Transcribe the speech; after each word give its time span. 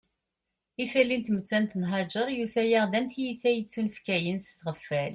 Isalli 0.83 1.17
n 1.17 1.21
tmettant 1.25 1.73
n 1.79 1.83
Haǧer 1.91 2.27
yusa-aɣ-d 2.37 2.93
am 2.99 3.07
tiyita 3.13 3.49
yettunefkayen 3.53 4.37
s 4.41 4.47
tɣeffal 4.57 5.09